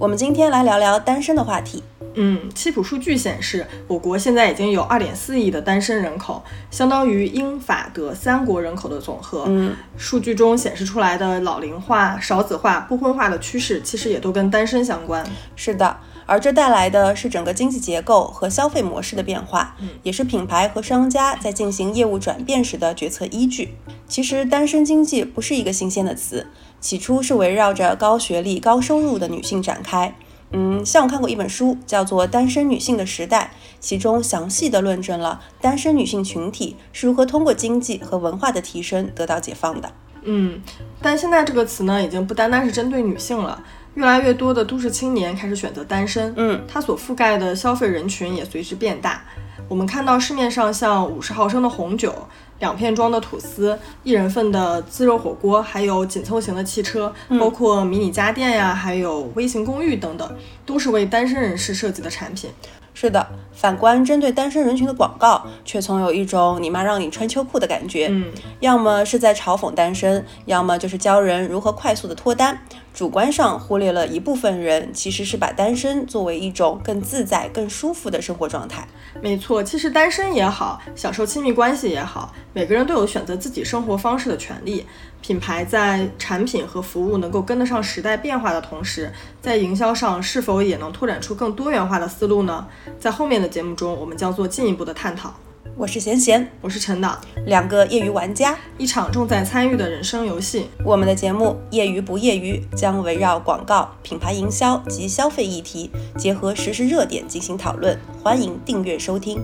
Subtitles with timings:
[0.00, 1.82] 我们今天来聊聊单身的话题。
[2.14, 9.44] 嗯，七普数据显示，我国现在已经有二点四亿的单身人口，相当于英法德三国人口的总和。
[9.48, 15.22] 嗯，数据中显示出来的老龄化、少子化、不婚化的趋势，其实也都跟单身相关。
[15.54, 15.94] 是的，
[16.24, 23.74] 而这带来的是整个经济结构和消费模式的变化，嗯也是品牌和商家在进行业务转变时的决策依据。
[24.10, 26.48] 其实，单身经济不是一个新鲜的词，
[26.80, 30.12] 起初是围绕着高学历、高收入的女性展开。
[30.50, 39.92] 嗯，像我看过一本书，叫做《单身女性的时代》，其中详细的论证了单身女性群体是如何通过经济和文化的提升得到解放的。
[40.24, 40.60] 嗯，
[41.00, 43.62] 但现在这个词呢，已经不单单是针对女性了，
[43.94, 46.34] 越来越多的都市青年开始选择单身。
[46.36, 49.22] 嗯，它所覆盖的消费人群也随之变大。
[49.70, 52.12] 我们看到市面上像五十毫升的红酒、
[52.58, 60.28] 两片装的吐司、一人份的自热火锅，还有紧凑型的汽车，包括迷你家电呀，还有微型公寓等等，
[60.66, 62.50] 都是为单身人士设计的产品。
[62.92, 68.08] 是的，反观针对单身人群的广告，却总有一种“你妈让你穿秋裤”的感觉。
[68.10, 68.26] 嗯，
[68.58, 72.58] 要么是在嘲讽单身，要么就是教人如何快速的脱单。
[72.92, 78.86] 主观上忽略了一部分人其实是把单身作为一种更自在、更舒服的生活状态。
[79.22, 84.84] 没错，其实单身也好，享受亲密关系也好，每个人都有选择自己生活方式的权利。
[85.22, 92.66] 品牌在产品和服务能够跟得上时代变化的同时，在营销上是否也能拓展出更多元化的思路呢？
[92.98, 95.34] 在后面的节目中，我们将做进一步的探讨。
[95.80, 100.66] 我是贤贤，我是陈导，两个业余玩家，一场重在参与的人生游戏。
[100.84, 107.98] 我们的节目《业余不业余》将围绕广告、品牌营销及消费议题，结合实时热点进行讨论。
[108.22, 109.42] 欢迎订阅收听。